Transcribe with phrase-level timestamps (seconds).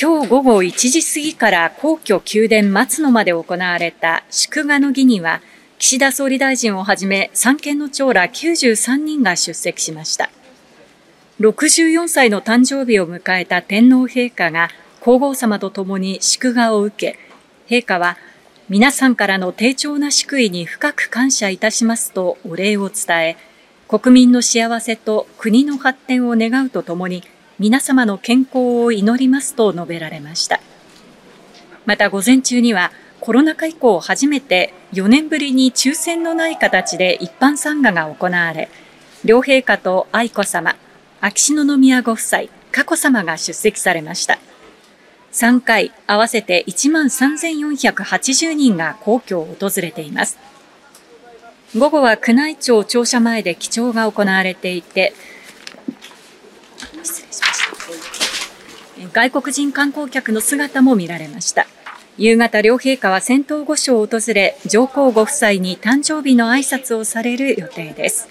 [0.00, 5.40] 今日午後1時過ぎから皇居宮殿松のまで行われた祝賀の儀には、
[5.80, 10.30] 岸田総理大臣をはじめ三権の長ら93人が出席しました。
[11.40, 14.68] 64歳の誕生日を迎えた天皇陛下が
[15.00, 17.18] 皇后さまと共に祝賀を受け、
[17.68, 18.18] 陛下は
[18.68, 23.36] 皆さんからの丁重な祝意に深く感謝いたしますとお礼を伝え、
[23.88, 27.24] 国民の幸せと国の発展を願うとともに、
[27.58, 30.60] 皆様の健康を祈りますと述べられました。
[31.86, 38.68] また午前中にはコロナ禍以降初めて4年ぶりに抽選のない形で一般参賀が行われ、
[39.24, 40.76] 両陛下と愛子さま、
[41.20, 44.38] 秋篠宮ご夫妻、佳子さまが出席されました。
[45.32, 50.38] 3回合わせて1万3480人が皇居を訪れています。
[51.76, 55.12] 午後は宮内庁庁舎前で記帳が行われていて、
[57.02, 57.58] 失礼しまし
[58.96, 58.97] た。
[59.12, 61.66] 外国人観光客の姿も見られました。
[62.18, 68.28] 夕方、両陛下は仙洞御所を訪れ、上皇ご夫妻に誕生日の挨拶をされる予定です。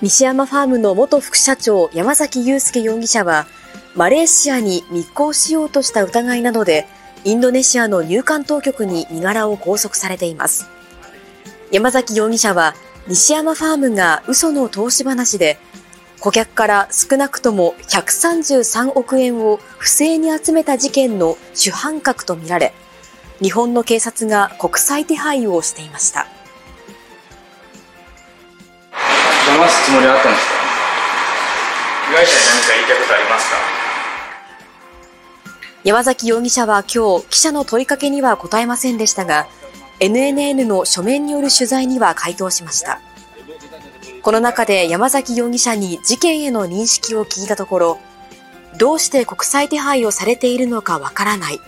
[0.00, 3.46] 西山ファームの元副社長、山崎祐介容疑者は、
[3.94, 6.86] マレーシアに密航しようとした疑いなどで、
[7.24, 10.66] インドネシアの入管当局に身柄を拘束されています。
[11.70, 12.74] 山崎容疑者は、
[13.06, 15.58] 西山ファームが嘘の投資話で、
[16.24, 22.72] 顧客から少なくとも133億円を不正に集めた事件の主犯格とみられ、
[23.42, 26.26] 日本の警察が国際手配をしていました。
[28.90, 30.54] 騙すつもりはあったんですか？
[32.08, 33.56] 被害者に何か言いたいことありますか？
[35.84, 39.46] 山崎容疑者は今日、記者の問いかけには答えませんでしたが、
[40.00, 43.02] NNN の書面による取材には回答しました。
[44.24, 47.98] この中で山崎容疑者に事件への認識を聞いたところ、
[48.78, 51.60] どうして国際手配をされているのかわからない。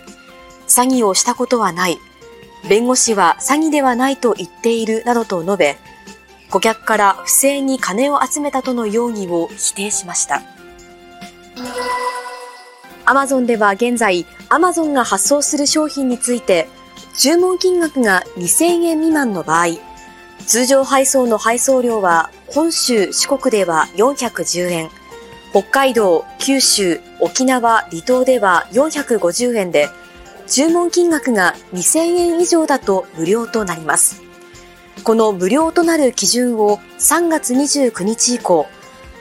[0.67, 1.99] 詐欺をしたことはない。
[2.67, 5.77] 弁護士は詐欺ではないと言っているなどと述べ、
[6.49, 10.41] 顧客から不正に金を集めたとの容疑を否定しました。
[13.05, 16.67] アマゾンでは現在、アマゾンが発送する商品について、
[17.19, 19.86] 注文金額が2000円未満の場合、
[20.45, 24.89] 通常配送の配送料は本州、四国では410円、
[25.51, 29.89] 北海道、九州、沖縄、離島では450円で、
[30.47, 34.21] 注文金額が2000円以上だと無料となります。
[35.03, 38.67] この無料となる基準を3月29日以降、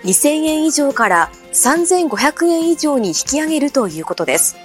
[0.04, 4.56] 2000円以上から3500円以上に引き上げるということです。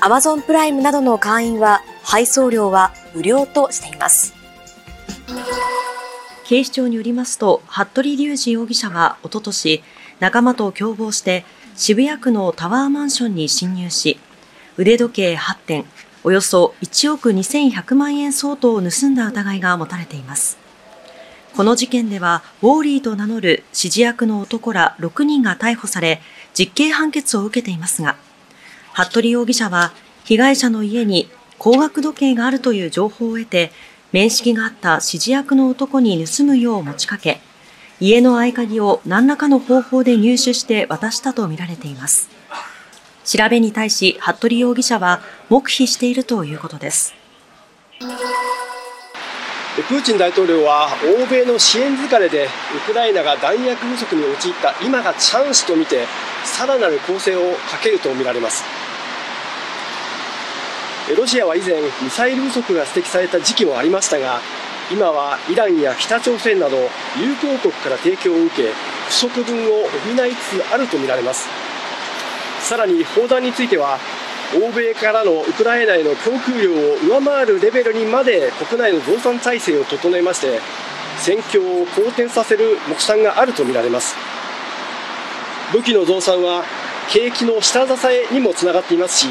[0.00, 4.34] アマゾンプライムなどの会員は配送料は無料としています。
[6.44, 9.82] 警視庁によりますと、服部隆二容疑者はおととし、
[10.20, 11.44] 仲間と共謀して
[11.76, 14.18] 渋谷区のタワーマンションに侵入し、
[14.76, 15.84] 腕時計8点、
[16.24, 20.58] およそ1億2100万円相当を盗んだ疑いが持たれています。
[21.54, 26.22] この事件では、ウォーリーと名乗る指示役の男ら6人が逮捕され、
[26.54, 28.16] 実刑判決を受けていますが、
[28.94, 29.92] 服部容疑者は、
[30.24, 31.28] 被害者の家に
[31.58, 33.70] 高額時計があるという情報を得て、
[34.12, 37.40] 面識があった指示役の男に盗むよう持ちかけ、
[37.98, 42.28] 家の合鍵を何らかの方法で入手して渡したとみられています。
[43.24, 47.14] 調べに対し、服部容疑者は黙秘しているということです。
[49.88, 52.48] プーチン大統領は欧米の支援疲れでウ
[52.86, 56.04] クライナが弾薬不足に陥った今がチャンスと見て
[56.44, 58.81] さらなる攻勢をかけるとみられます
[61.16, 64.40] ロシアは以前ミサイル不足が指摘された時期もありましたが
[64.90, 66.76] 今はイランや北朝鮮など
[67.18, 68.68] 友好国から提供を受け
[69.08, 71.48] 不足分を補いつつあるとみられます。
[72.60, 73.98] さらに砲弾については
[74.54, 80.60] 欧米からのウクライナへの供給量を上回るレベルにまで国内の増産体制を整えまして
[81.18, 84.14] 戦況を好転させる目算があるとみられます。
[85.72, 86.64] 武器の増産は
[87.10, 89.26] 景気の下支えにもつながっていますし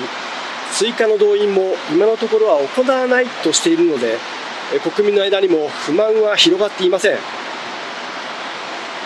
[0.73, 4.18] 追加の動員も今のところは行わないとしているので
[4.95, 7.18] 国民の間にも不満は広がっていません。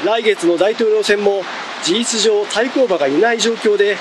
[0.06, 1.44] 来月の大統領選も
[1.84, 3.98] 事実上対抗馬がいない状況で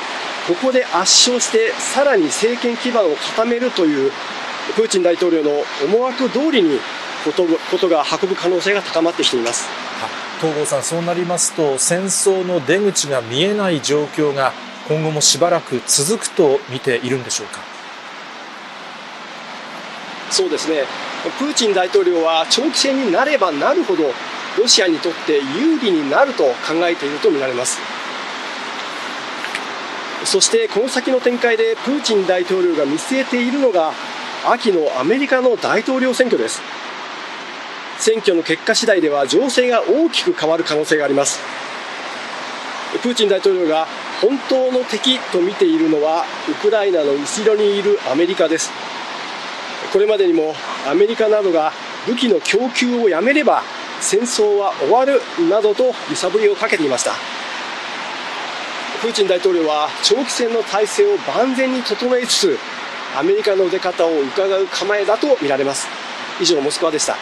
[0.47, 4.13] ここで圧勝してさらに政権基盤を固めるという
[4.77, 5.51] プーチン大統領の
[5.85, 6.79] 思惑通りに
[7.25, 9.67] ことことが運ぶ可能性が高まってきています。
[10.41, 14.53] 東郷さん、そうなりますと戦争の出口が見えない状況が
[14.89, 17.61] 今後もしばらく続くと見ているんでしょうか？
[20.31, 20.85] そうですね。
[21.39, 24.03] プーチン大統領は長期戦になればなるほど
[24.59, 27.79] ロシアにとって有利になると考えているとみられます。
[30.25, 33.93] そしてこの先の展開でプーチン大統領が見据えているのが
[34.47, 36.61] 秋のアメリカの大統領選挙です。
[37.99, 41.39] 選挙の結果次第では情勢が大きく変わる可能性があります。
[43.03, 43.87] プーチン大統領が
[44.21, 48.71] 本当の敵と見ているのはウクライナの後ろにいるアメリカです。
[49.93, 50.55] これまでにも
[50.89, 51.73] アメリカなどが
[52.07, 53.63] 武器の供給をやめれば
[54.01, 57.13] 戦争は終わるなどと揺さぶりをかけていました。
[59.01, 62.59] プーチン大統領は長期戦の体制を万全に整えつつ
[63.17, 65.87] アメリカの出方を伺う構えだとみられます。
[66.41, 67.17] 以上モスクワでした。